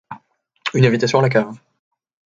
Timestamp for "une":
0.73-0.85